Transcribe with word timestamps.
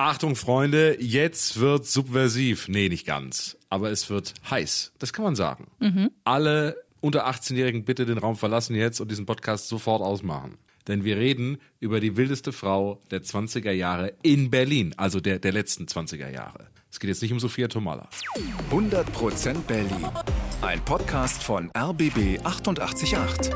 Achtung, 0.00 0.34
Freunde, 0.34 0.96
jetzt 0.98 1.60
wird 1.60 1.84
subversiv. 1.84 2.68
Nee, 2.68 2.88
nicht 2.88 3.06
ganz. 3.06 3.58
Aber 3.68 3.90
es 3.90 4.08
wird 4.08 4.32
heiß. 4.48 4.92
Das 4.98 5.12
kann 5.12 5.26
man 5.26 5.36
sagen. 5.36 5.66
Mhm. 5.78 6.10
Alle 6.24 6.82
unter 7.02 7.28
18-Jährigen 7.28 7.84
bitte 7.84 8.06
den 8.06 8.16
Raum 8.16 8.34
verlassen 8.34 8.74
jetzt 8.74 9.00
und 9.00 9.10
diesen 9.10 9.26
Podcast 9.26 9.68
sofort 9.68 10.00
ausmachen. 10.00 10.56
Denn 10.88 11.04
wir 11.04 11.18
reden 11.18 11.58
über 11.80 12.00
die 12.00 12.16
wildeste 12.16 12.50
Frau 12.50 13.02
der 13.10 13.22
20er 13.22 13.72
Jahre 13.72 14.14
in 14.22 14.48
Berlin, 14.48 14.94
also 14.96 15.20
der, 15.20 15.38
der 15.38 15.52
letzten 15.52 15.84
20er 15.84 16.30
Jahre. 16.30 16.68
Es 16.90 16.98
geht 16.98 17.08
jetzt 17.08 17.20
nicht 17.20 17.34
um 17.34 17.38
Sophia 17.38 17.68
Tomala. 17.68 18.08
100% 18.70 19.60
Berlin. 19.68 20.08
Ein 20.62 20.82
Podcast 20.82 21.42
von 21.42 21.70
RBB 21.76 22.40
888. 22.42 23.52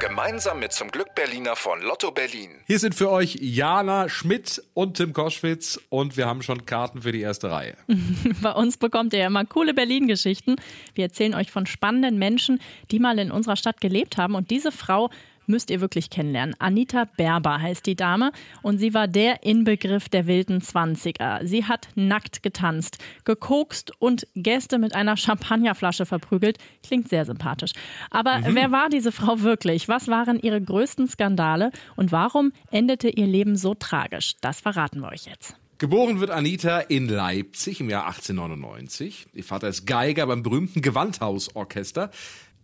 Gemeinsam 0.00 0.60
mit 0.60 0.72
zum 0.72 0.90
Glück 0.90 1.14
Berliner 1.14 1.56
von 1.56 1.82
Lotto 1.82 2.10
Berlin. 2.10 2.48
Hier 2.66 2.78
sind 2.78 2.94
für 2.94 3.10
euch 3.10 3.36
Jana 3.38 4.08
Schmidt 4.08 4.62
und 4.72 4.96
Tim 4.96 5.12
Koschwitz 5.12 5.78
und 5.90 6.16
wir 6.16 6.24
haben 6.26 6.40
schon 6.40 6.64
Karten 6.64 7.02
für 7.02 7.12
die 7.12 7.20
erste 7.20 7.50
Reihe. 7.50 7.76
Bei 8.42 8.52
uns 8.52 8.78
bekommt 8.78 9.12
ihr 9.12 9.18
ja 9.18 9.26
immer 9.26 9.44
coole 9.44 9.74
Berlin-Geschichten. 9.74 10.56
Wir 10.94 11.04
erzählen 11.04 11.34
euch 11.34 11.50
von 11.50 11.66
spannenden 11.66 12.18
Menschen, 12.18 12.62
die 12.90 12.98
mal 12.98 13.18
in 13.18 13.30
unserer 13.30 13.56
Stadt 13.56 13.82
gelebt 13.82 14.16
haben. 14.16 14.34
Und 14.34 14.50
diese 14.50 14.72
Frau 14.72 15.10
müsst 15.50 15.70
ihr 15.70 15.80
wirklich 15.80 16.08
kennenlernen. 16.08 16.54
Anita 16.58 17.04
Berber 17.04 17.60
heißt 17.60 17.84
die 17.84 17.96
Dame 17.96 18.32
und 18.62 18.78
sie 18.78 18.94
war 18.94 19.08
der 19.08 19.42
Inbegriff 19.42 20.08
der 20.08 20.26
wilden 20.26 20.62
Zwanziger. 20.62 21.40
Sie 21.42 21.64
hat 21.64 21.88
nackt 21.94 22.42
getanzt, 22.42 22.98
gekokst 23.24 23.92
und 23.98 24.26
Gäste 24.34 24.78
mit 24.78 24.94
einer 24.94 25.16
Champagnerflasche 25.16 26.06
verprügelt. 26.06 26.58
Klingt 26.82 27.08
sehr 27.08 27.24
sympathisch. 27.24 27.72
Aber 28.10 28.38
mhm. 28.38 28.54
wer 28.54 28.72
war 28.72 28.88
diese 28.88 29.12
Frau 29.12 29.40
wirklich? 29.40 29.88
Was 29.88 30.08
waren 30.08 30.40
ihre 30.40 30.60
größten 30.60 31.08
Skandale 31.08 31.72
und 31.96 32.12
warum 32.12 32.52
endete 32.70 33.08
ihr 33.08 33.26
Leben 33.26 33.56
so 33.56 33.74
tragisch? 33.74 34.36
Das 34.40 34.60
verraten 34.60 35.00
wir 35.00 35.08
euch 35.08 35.26
jetzt. 35.26 35.56
Geboren 35.80 36.20
wird 36.20 36.30
Anita 36.30 36.80
in 36.80 37.08
Leipzig 37.08 37.80
im 37.80 37.88
Jahr 37.88 38.06
1899. 38.06 39.28
Ihr 39.32 39.44
Vater 39.44 39.68
ist 39.68 39.86
Geiger 39.86 40.26
beim 40.26 40.42
berühmten 40.42 40.82
Gewandhausorchester. 40.82 42.10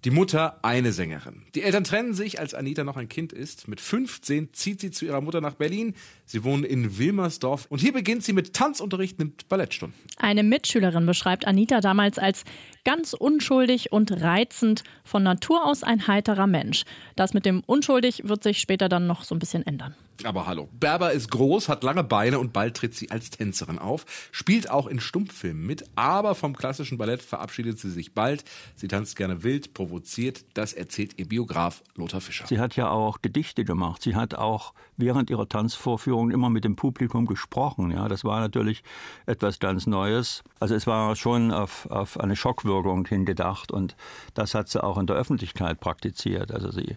Die 0.07 0.13
Mutter 0.13 0.61
eine 0.63 0.93
Sängerin. 0.93 1.43
Die 1.57 1.63
Eltern 1.63 1.83
trennen 1.83 2.15
sich, 2.15 2.39
als 2.39 2.55
Anita 2.55 2.85
noch 2.85 2.97
ein 2.97 3.09
Kind 3.09 3.33
ist. 3.33 3.67
Mit 3.67 3.81
15 3.81 4.53
zieht 4.53 4.81
sie 4.81 4.93
zu 4.93 5.05
ihrer 5.05 5.21
Mutter 5.21 5.41
nach 5.41 5.55
Berlin. 5.55 5.97
Sie 6.27 6.45
wohnen 6.45 6.63
in 6.63 6.97
Wilmersdorf 6.97 7.67
und 7.71 7.81
hier 7.81 7.93
beginnt 7.93 8.23
sie 8.23 8.33
mit 8.33 8.53
Tanzunterricht, 8.53 9.19
nimmt 9.19 9.49
Ballettstunden. 9.49 9.99
Eine 10.19 10.45
Mitschülerin 10.45 11.07
beschreibt 11.07 11.45
Anita 11.45 11.81
damals 11.81 12.21
als 12.21 12.45
ganz 12.85 13.15
unschuldig 13.15 13.91
und 13.91 14.13
reizend, 14.13 14.85
von 15.03 15.25
Natur 15.25 15.67
aus 15.67 15.83
ein 15.83 16.07
heiterer 16.07 16.47
Mensch. 16.47 16.85
Das 17.17 17.35
mit 17.35 17.45
dem 17.45 17.65
unschuldig 17.67 18.29
wird 18.29 18.45
sich 18.45 18.61
später 18.61 18.89
dann 18.89 19.09
noch 19.09 19.25
so 19.25 19.35
ein 19.35 19.41
bisschen 19.41 19.67
ändern. 19.67 19.97
Aber 20.25 20.47
hallo. 20.47 20.69
Berber 20.73 21.13
ist 21.13 21.31
groß, 21.31 21.69
hat 21.69 21.85
lange 21.85 22.05
Beine 22.05 22.39
und 22.39 22.53
bald 22.53 22.77
tritt 22.77 22.95
sie 22.95 23.11
als 23.11 23.31
Tänzerin 23.31 23.79
auf, 23.79 24.05
spielt 24.33 24.71
auch 24.71 24.87
in 24.87 25.01
Stummfilmen 25.01 25.67
mit, 25.67 25.85
aber 25.95 26.35
vom 26.35 26.57
klassischen 26.57 26.99
Ballett 26.99 27.23
verabschiedet 27.23 27.79
sie 27.79 27.91
sich 27.91 28.15
bald. 28.15 28.45
Sie 28.77 28.89
tanzt 28.89 29.17
gerne 29.17 29.43
wild, 29.43 29.75
provoziert, 29.75 30.45
das 30.55 30.73
erzählt 30.73 31.19
ihr 31.19 31.29
Biograf 31.29 31.83
Lothar 31.95 32.21
Fischer. 32.21 32.47
Sie 32.47 32.59
hat 32.59 32.77
ja 32.77 32.91
auch 32.91 33.23
Gedichte 33.23 33.65
gemacht. 33.65 34.03
Sie 34.03 34.15
hat 34.15 34.35
auch 34.35 34.73
während 34.97 35.31
ihrer 35.31 35.49
Tanzvorführungen 35.49 36.33
immer 36.33 36.51
mit 36.51 36.65
dem 36.65 36.77
Publikum 36.77 37.27
gesprochen. 37.27 37.91
Ja, 37.91 38.09
das 38.09 38.25
war 38.25 38.41
natürlich 38.41 38.83
etwas 39.27 39.59
ganz 39.59 39.87
Neues. 39.87 40.43
Also 40.61 40.75
es 40.75 40.87
war 40.87 41.15
schon 41.17 41.53
auf, 41.53 41.87
auf 41.91 42.19
eine 42.19 42.37
Schockwirkung 42.37 43.07
hingedacht 43.07 43.73
und 43.73 43.97
das 44.35 44.55
hat 44.55 44.69
sie 44.69 44.83
auch 44.83 44.99
in 44.99 45.07
der 45.07 45.17
Öffentlichkeit 45.17 45.81
praktiziert. 45.81 46.53
Also 46.53 46.71
sie 46.71 46.97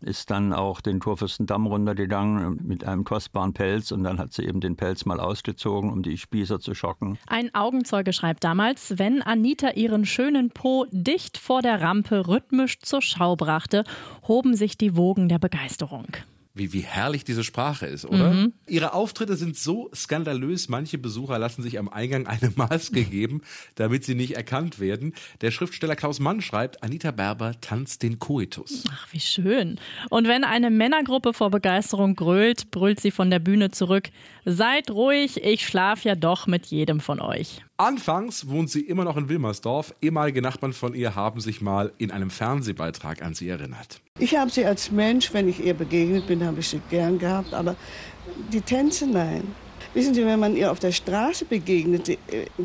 ist 0.00 0.30
dann 0.30 0.52
auch 0.52 0.80
den 0.80 0.98
Kurfürstendamm 1.00 1.66
runtergegangen 1.66 2.47
mit 2.50 2.84
einem 2.84 3.04
kostbaren 3.04 3.52
Pelz 3.52 3.92
und 3.92 4.04
dann 4.04 4.18
hat 4.18 4.32
sie 4.32 4.44
eben 4.44 4.60
den 4.60 4.76
Pelz 4.76 5.04
mal 5.04 5.20
ausgezogen, 5.20 5.90
um 5.92 6.02
die 6.02 6.16
Spießer 6.16 6.60
zu 6.60 6.74
schocken. 6.74 7.18
Ein 7.26 7.54
Augenzeuge 7.54 8.12
schreibt 8.12 8.44
damals, 8.44 8.98
wenn 8.98 9.22
Anita 9.22 9.70
ihren 9.70 10.06
schönen 10.06 10.50
Po 10.50 10.86
dicht 10.90 11.38
vor 11.38 11.62
der 11.62 11.80
Rampe 11.80 12.26
rhythmisch 12.28 12.80
zur 12.80 13.02
Schau 13.02 13.36
brachte, 13.36 13.84
hoben 14.26 14.54
sich 14.54 14.76
die 14.76 14.96
Wogen 14.96 15.28
der 15.28 15.38
Begeisterung 15.38 16.06
wie, 16.58 16.72
wie 16.72 16.80
herrlich 16.80 17.24
diese 17.24 17.44
Sprache 17.44 17.86
ist, 17.86 18.04
oder? 18.04 18.32
Mhm. 18.32 18.52
Ihre 18.66 18.92
Auftritte 18.92 19.36
sind 19.36 19.56
so 19.56 19.90
skandalös, 19.94 20.68
manche 20.68 20.98
Besucher 20.98 21.38
lassen 21.38 21.62
sich 21.62 21.78
am 21.78 21.88
Eingang 21.88 22.26
eine 22.26 22.52
Maske 22.56 23.04
geben, 23.04 23.42
damit 23.76 24.04
sie 24.04 24.14
nicht 24.14 24.36
erkannt 24.36 24.80
werden. 24.80 25.14
Der 25.40 25.50
Schriftsteller 25.50 25.96
Klaus 25.96 26.20
Mann 26.20 26.40
schreibt, 26.40 26.82
Anita 26.82 27.10
Berber 27.10 27.60
tanzt 27.60 28.02
den 28.02 28.18
Koitus. 28.18 28.84
Ach, 28.90 29.06
wie 29.12 29.20
schön. 29.20 29.78
Und 30.10 30.28
wenn 30.28 30.44
eine 30.44 30.70
Männergruppe 30.70 31.32
vor 31.32 31.50
Begeisterung 31.50 32.14
grölt, 32.14 32.70
brüllt 32.70 33.00
sie 33.00 33.10
von 33.10 33.30
der 33.30 33.38
Bühne 33.38 33.70
zurück, 33.70 34.10
seid 34.44 34.90
ruhig, 34.90 35.42
ich 35.42 35.66
schlaf 35.66 36.04
ja 36.04 36.14
doch 36.14 36.46
mit 36.46 36.66
jedem 36.66 37.00
von 37.00 37.20
euch. 37.20 37.62
Anfangs 37.80 38.48
wohnt 38.48 38.70
sie 38.70 38.80
immer 38.80 39.04
noch 39.04 39.16
in 39.16 39.28
Wilmersdorf. 39.28 39.94
Ehemalige 40.02 40.42
Nachbarn 40.42 40.72
von 40.72 40.94
ihr 40.94 41.14
haben 41.14 41.40
sich 41.40 41.60
mal 41.60 41.92
in 41.96 42.10
einem 42.10 42.28
Fernsehbeitrag 42.28 43.22
an 43.22 43.34
sie 43.34 43.48
erinnert. 43.48 44.00
Ich 44.18 44.34
habe 44.34 44.50
sie 44.50 44.64
als 44.64 44.90
Mensch, 44.90 45.32
wenn 45.32 45.48
ich 45.48 45.64
ihr 45.64 45.74
begegnet 45.74 46.26
bin, 46.26 46.44
habe 46.44 46.58
ich 46.58 46.66
sie 46.70 46.80
gern 46.90 47.20
gehabt, 47.20 47.54
aber 47.54 47.76
die 48.52 48.62
Tänze 48.62 49.06
nein. 49.06 49.54
Wissen 49.94 50.12
Sie, 50.12 50.26
wenn 50.26 50.40
man 50.40 50.56
ihr 50.56 50.72
auf 50.72 50.80
der 50.80 50.90
Straße 50.90 51.44
begegnet, 51.44 52.08
äh, 52.08 52.18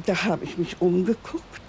da 0.07 0.24
habe 0.24 0.46
ich 0.46 0.57
mich 0.57 0.81
umgeguckt, 0.81 1.62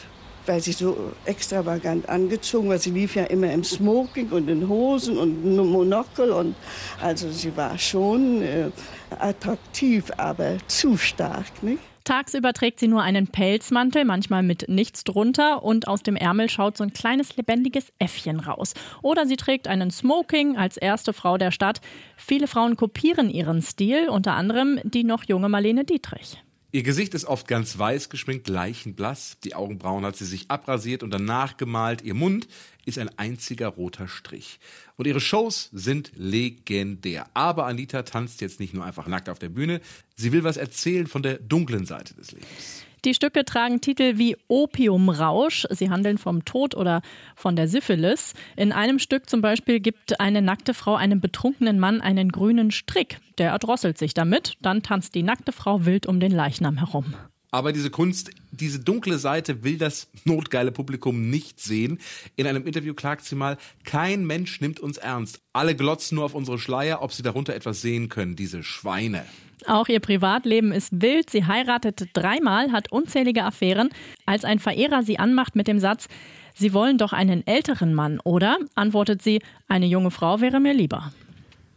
weil 0.47 0.63
sie 0.63 0.73
so 0.73 1.13
extravagant 1.27 2.09
angezogen 2.09 2.71
war. 2.71 2.79
Sie 2.79 2.93
lief 2.93 3.15
ja 3.15 3.25
immer 3.25 3.53
im 3.53 3.63
Smoking 3.63 4.31
und 4.31 4.49
in 4.49 4.67
Hosen 4.67 5.19
und 5.19 5.55
Monokel 5.55 6.31
und 6.31 6.57
also 6.99 7.31
sie 7.31 7.55
war 7.55 7.77
schon 7.77 8.41
äh, 8.41 8.71
attraktiv, 9.19 10.11
aber 10.17 10.57
zu 10.67 10.97
stark, 10.97 11.63
nicht? 11.63 11.94
Tagsüber 12.05 12.53
trägt 12.53 12.81
sie 12.81 12.89
nur 12.89 13.03
einen 13.03 13.29
Pelzmantel, 13.29 14.05
manchmal 14.05 14.43
mit 14.43 14.69
nichts 14.69 15.05
drunter 15.05 15.63
und 15.63 15.89
aus 15.89 16.03
dem 16.03 16.17
Ärmel 16.17 16.51
schaut 16.51 16.77
so 16.77 16.85
ein 16.85 16.93
kleines 16.93 17.37
lebendiges 17.39 17.93
Äffchen 17.99 18.41
raus. 18.41 18.75
Oder 19.01 19.27
sie 19.27 19.37
trägt 19.37 19.69
einen 19.69 19.91
Smoking 19.91 20.59
als 20.59 20.77
erste 20.77 21.15
Frau 21.15 21.39
der 21.39 21.51
Stadt. 21.51 21.81
Viele 22.17 22.47
Frauen 22.47 22.77
kopieren 22.77 23.31
ihren 23.31 23.63
Stil, 23.63 24.11
unter 24.11 24.35
anderem 24.35 24.81
die 24.85 25.05
noch 25.05 25.25
junge 25.25 25.49
Marlene 25.49 25.85
Dietrich. 25.85 26.44
Ihr 26.75 26.83
Gesicht 26.83 27.15
ist 27.15 27.27
oft 27.27 27.47
ganz 27.47 27.79
weiß 27.79 28.09
geschminkt, 28.09 28.49
leichenblass. 28.49 29.37
Die 29.45 29.55
Augenbrauen 29.55 30.05
hat 30.05 30.17
sie 30.17 30.25
sich 30.25 30.51
abrasiert 30.51 31.05
und 31.05 31.13
danach 31.13 31.57
gemalt. 31.57 32.03
Ihr 32.03 32.15
Mund 32.15 32.49
ist 32.85 32.99
ein 32.99 33.17
einziger 33.17 33.69
roter 33.69 34.09
Strich. 34.09 34.59
Und 34.97 35.07
ihre 35.07 35.21
Shows 35.21 35.71
sind 35.73 36.11
legendär. 36.17 37.29
Aber 37.33 37.67
Anita 37.67 38.03
tanzt 38.03 38.41
jetzt 38.41 38.59
nicht 38.59 38.75
nur 38.75 38.85
einfach 38.85 39.07
nackt 39.07 39.29
auf 39.29 39.39
der 39.39 39.51
Bühne. 39.51 39.81
Sie 40.17 40.33
will 40.33 40.43
was 40.43 40.57
erzählen 40.57 41.07
von 41.07 41.23
der 41.23 41.39
dunklen 41.39 41.87
Seite 41.87 42.13
des 42.15 42.33
Lebens. 42.33 42.85
Die 43.05 43.13
Stücke 43.13 43.45
tragen 43.45 43.83
Titel 43.83 44.17
wie 44.17 44.35
Opiumrausch. 44.49 45.67
Sie 45.69 45.91
handeln 45.91 46.17
vom 46.17 46.47
Tod 46.47 46.75
oder 46.75 47.03
von 47.37 47.55
der 47.55 47.69
Syphilis. 47.69 48.33
In 48.57 48.73
einem 48.73 48.99
Stück 48.99 49.29
zum 49.29 49.43
Beispiel 49.43 49.81
gibt 49.81 50.21
eine 50.21 50.41
nackte 50.41 50.73
Frau 50.73 50.95
einem 50.95 51.21
betrunkenen 51.21 51.79
Mann 51.79 52.01
einen 52.01 52.33
grünen 52.33 52.71
Strick. 52.71 53.19
Der 53.37 53.51
erdrosselt 53.51 53.99
sich 53.99 54.15
damit. 54.15 54.55
Dann 54.63 54.83
tanzt 54.83 55.15
die 55.15 55.23
nackte 55.23 55.53
Frau 55.53 55.85
wild 55.85 56.07
um 56.07 56.19
den 56.19 56.33
Leichnam 56.33 56.79
herum. 56.79 57.13
Aber 57.51 57.75
diese 57.75 57.91
Kunst, 57.91 58.31
diese 58.53 58.81
dunkle 58.81 59.19
Seite 59.19 59.63
will 59.63 59.77
das 59.77 60.09
notgeile 60.25 60.73
Publikum 60.73 61.29
nicht 61.29 61.61
sehen. 61.61 61.99
In 62.37 62.47
einem 62.47 62.67
Interview 62.67 62.95
klagt 62.95 63.27
sie 63.27 63.37
mal, 63.37 63.59
kein 63.85 64.25
Mensch 64.25 64.63
nimmt 64.63 64.81
uns 64.81 64.97
ernst. 64.97 65.41
Alle 65.53 65.77
glotzen 65.77 66.17
nur 66.17 66.25
auf 66.25 66.35
unsere 66.35 66.59
Schleier, 66.59 67.03
ob 67.03 67.13
sie 67.13 67.23
darunter 67.23 67.55
etwas 67.55 67.83
sehen 67.83 68.09
können, 68.09 68.35
diese 68.35 68.63
Schweine. 68.63 69.25
Auch 69.67 69.89
ihr 69.89 70.01
Privatleben 70.01 70.73
ist 70.73 71.01
wild. 71.01 71.31
Sie 71.31 71.47
heiratet 71.47 72.09
dreimal, 72.13 72.73
hat 72.73 72.93
unzählige 72.93 73.45
Affären. 73.45 73.91
Als 74.27 74.45
ein 74.45 74.59
Verehrer 74.59 75.03
sie 75.03 75.19
anmacht 75.19 75.57
mit 75.57 75.69
dem 75.69 75.79
Satz, 75.79 76.09
Sie 76.57 76.73
wollen 76.73 76.99
doch 76.99 77.13
einen 77.13 77.45
älteren 77.49 77.95
Mann, 77.95 78.21
oder? 78.23 78.59
antwortet 78.77 79.23
sie, 79.23 79.41
eine 79.67 79.87
junge 79.87 80.13
Frau 80.13 80.41
wäre 80.41 80.61
mir 80.61 80.73
lieber. 80.73 81.13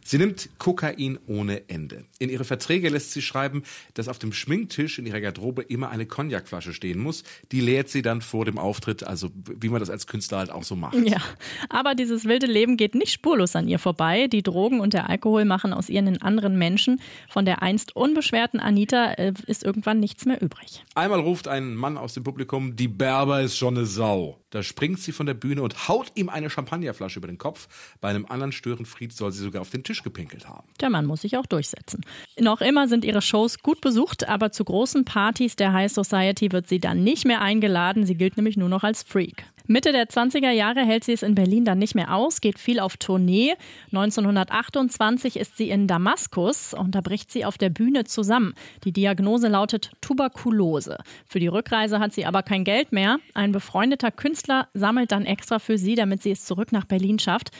Sie 0.08 0.16
nimmt 0.16 0.48
Kokain 0.56 1.18
ohne 1.26 1.68
Ende. 1.68 2.06
In 2.18 2.30
ihre 2.30 2.44
Verträge 2.44 2.88
lässt 2.88 3.12
sie 3.12 3.20
schreiben, 3.20 3.62
dass 3.92 4.08
auf 4.08 4.18
dem 4.18 4.32
Schminktisch 4.32 4.98
in 4.98 5.04
ihrer 5.04 5.20
Garderobe 5.20 5.60
immer 5.60 5.90
eine 5.90 6.06
Cognacflasche 6.06 6.72
stehen 6.72 6.98
muss. 6.98 7.24
Die 7.52 7.60
leert 7.60 7.90
sie 7.90 8.00
dann 8.00 8.22
vor 8.22 8.46
dem 8.46 8.56
Auftritt, 8.56 9.04
also 9.04 9.28
wie 9.34 9.68
man 9.68 9.80
das 9.80 9.90
als 9.90 10.06
Künstler 10.06 10.38
halt 10.38 10.50
auch 10.50 10.62
so 10.62 10.76
macht. 10.76 10.96
Ja, 11.06 11.20
aber 11.68 11.94
dieses 11.94 12.24
wilde 12.24 12.46
Leben 12.46 12.78
geht 12.78 12.94
nicht 12.94 13.12
spurlos 13.12 13.54
an 13.54 13.68
ihr 13.68 13.78
vorbei. 13.78 14.28
Die 14.28 14.42
Drogen 14.42 14.80
und 14.80 14.94
der 14.94 15.10
Alkohol 15.10 15.44
machen 15.44 15.74
aus 15.74 15.90
ihr 15.90 15.98
einen 15.98 16.22
anderen 16.22 16.56
Menschen. 16.56 17.02
Von 17.28 17.44
der 17.44 17.60
einst 17.60 17.94
unbeschwerten 17.94 18.60
Anita 18.60 19.12
äh, 19.12 19.34
ist 19.46 19.62
irgendwann 19.62 20.00
nichts 20.00 20.24
mehr 20.24 20.40
übrig. 20.40 20.86
Einmal 20.94 21.20
ruft 21.20 21.48
ein 21.48 21.74
Mann 21.74 21.98
aus 21.98 22.14
dem 22.14 22.24
Publikum, 22.24 22.76
die 22.76 22.88
Berber 22.88 23.42
ist 23.42 23.58
schon 23.58 23.76
eine 23.76 23.84
Sau. 23.84 24.38
Da 24.50 24.62
springt 24.62 25.00
sie 25.00 25.12
von 25.12 25.26
der 25.26 25.34
Bühne 25.34 25.62
und 25.62 25.88
haut 25.88 26.12
ihm 26.14 26.28
eine 26.28 26.48
Champagnerflasche 26.48 27.18
über 27.18 27.28
den 27.28 27.38
Kopf. 27.38 27.68
Bei 28.00 28.08
einem 28.08 28.26
anderen 28.26 28.52
Störenfried 28.52 29.12
soll 29.12 29.32
sie 29.32 29.42
sogar 29.42 29.62
auf 29.62 29.70
den 29.70 29.84
Tisch 29.84 30.02
gepinkelt 30.02 30.48
haben. 30.48 30.68
Der 30.80 30.90
Mann 30.90 31.06
muss 31.06 31.22
sich 31.22 31.36
auch 31.36 31.46
durchsetzen. 31.46 32.00
Noch 32.38 32.60
immer 32.60 32.88
sind 32.88 33.04
ihre 33.04 33.22
Shows 33.22 33.58
gut 33.58 33.80
besucht, 33.80 34.28
aber 34.28 34.50
zu 34.50 34.64
großen 34.64 35.04
Partys 35.04 35.56
der 35.56 35.72
High 35.72 35.92
Society 35.92 36.52
wird 36.52 36.68
sie 36.68 36.78
dann 36.78 37.04
nicht 37.04 37.26
mehr 37.26 37.42
eingeladen. 37.42 38.06
Sie 38.06 38.14
gilt 38.14 38.36
nämlich 38.36 38.56
nur 38.56 38.68
noch 38.68 38.84
als 38.84 39.02
Freak. 39.02 39.44
Mitte 39.70 39.92
der 39.92 40.08
20er 40.08 40.50
Jahre 40.50 40.80
hält 40.80 41.04
sie 41.04 41.12
es 41.12 41.22
in 41.22 41.34
Berlin 41.34 41.66
dann 41.66 41.78
nicht 41.78 41.94
mehr 41.94 42.14
aus, 42.14 42.40
geht 42.40 42.58
viel 42.58 42.80
auf 42.80 42.96
Tournee. 42.96 43.52
1928 43.92 45.36
ist 45.36 45.58
sie 45.58 45.68
in 45.68 45.86
Damaskus 45.86 46.72
und 46.72 46.94
da 46.94 47.02
bricht 47.02 47.30
sie 47.30 47.44
auf 47.44 47.58
der 47.58 47.68
Bühne 47.68 48.04
zusammen. 48.04 48.54
Die 48.84 48.92
Diagnose 48.92 49.48
lautet 49.48 49.90
Tuberkulose. 50.00 50.96
Für 51.26 51.38
die 51.38 51.48
Rückreise 51.48 52.00
hat 52.00 52.14
sie 52.14 52.24
aber 52.24 52.42
kein 52.42 52.64
Geld 52.64 52.92
mehr. 52.92 53.18
Ein 53.34 53.52
befreundeter 53.52 54.10
Künstler 54.10 54.68
sammelt 54.72 55.12
dann 55.12 55.26
extra 55.26 55.58
für 55.58 55.76
sie, 55.76 55.96
damit 55.96 56.22
sie 56.22 56.30
es 56.30 56.46
zurück 56.46 56.72
nach 56.72 56.86
Berlin 56.86 57.18
schafft. 57.18 57.50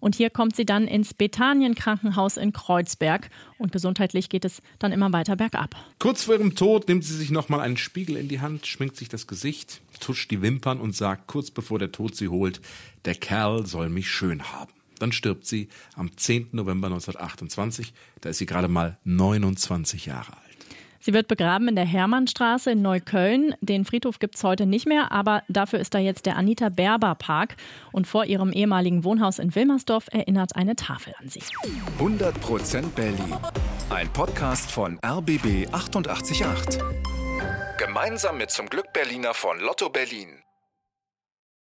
Und 0.00 0.16
hier 0.16 0.30
kommt 0.30 0.56
sie 0.56 0.66
dann 0.66 0.86
ins 0.86 1.14
Bethanien-Krankenhaus 1.14 2.36
in 2.36 2.52
Kreuzberg. 2.52 3.30
Und 3.58 3.72
gesundheitlich 3.72 4.28
geht 4.28 4.44
es 4.44 4.62
dann 4.78 4.92
immer 4.92 5.12
weiter 5.12 5.36
bergab. 5.36 5.74
Kurz 5.98 6.24
vor 6.24 6.34
ihrem 6.34 6.54
Tod 6.54 6.88
nimmt 6.88 7.04
sie 7.04 7.16
sich 7.16 7.30
nochmal 7.30 7.60
einen 7.60 7.76
Spiegel 7.76 8.16
in 8.16 8.28
die 8.28 8.40
Hand, 8.40 8.66
schminkt 8.66 8.96
sich 8.96 9.08
das 9.08 9.26
Gesicht, 9.26 9.80
tuscht 10.00 10.30
die 10.30 10.42
Wimpern 10.42 10.80
und 10.80 10.94
sagt 10.94 11.26
kurz 11.26 11.50
bevor 11.50 11.78
der 11.78 11.92
Tod 11.92 12.16
sie 12.16 12.28
holt, 12.28 12.60
der 13.04 13.14
Kerl 13.14 13.66
soll 13.66 13.88
mich 13.88 14.10
schön 14.10 14.42
haben. 14.52 14.72
Dann 14.98 15.12
stirbt 15.12 15.46
sie 15.46 15.68
am 15.94 16.16
10. 16.16 16.48
November 16.52 16.88
1928. 16.88 17.92
Da 18.20 18.30
ist 18.30 18.38
sie 18.38 18.46
gerade 18.46 18.68
mal 18.68 18.98
29 19.04 20.06
Jahre 20.06 20.32
alt. 20.32 20.47
Sie 21.08 21.14
wird 21.14 21.26
begraben 21.26 21.68
in 21.68 21.74
der 21.74 21.86
Hermannstraße 21.86 22.72
in 22.72 22.82
Neukölln. 22.82 23.54
Den 23.62 23.86
Friedhof 23.86 24.18
gibt 24.18 24.34
es 24.34 24.44
heute 24.44 24.66
nicht 24.66 24.86
mehr, 24.86 25.10
aber 25.10 25.42
dafür 25.48 25.78
ist 25.78 25.94
da 25.94 25.98
jetzt 25.98 26.26
der 26.26 26.36
Anita 26.36 26.68
Berber 26.68 27.14
Park. 27.14 27.54
Und 27.92 28.06
vor 28.06 28.26
ihrem 28.26 28.52
ehemaligen 28.52 29.04
Wohnhaus 29.04 29.38
in 29.38 29.54
Wilmersdorf 29.54 30.08
erinnert 30.12 30.54
eine 30.54 30.76
Tafel 30.76 31.14
an 31.18 31.30
sie. 31.30 31.40
100% 31.98 32.90
Berlin. 32.90 33.34
Ein 33.88 34.12
Podcast 34.12 34.70
von 34.70 35.00
RBB 35.02 35.72
888. 35.72 36.78
Gemeinsam 37.78 38.36
mit 38.36 38.50
zum 38.50 38.66
Glück 38.66 38.92
Berliner 38.92 39.32
von 39.32 39.58
Lotto 39.60 39.88
Berlin. 39.88 40.42